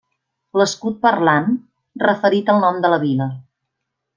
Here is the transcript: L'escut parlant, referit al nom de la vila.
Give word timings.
L'escut 0.61 0.97
parlant, 1.03 1.53
referit 2.07 2.51
al 2.55 2.65
nom 2.67 2.81
de 2.87 2.93
la 2.95 3.01
vila. 3.05 3.29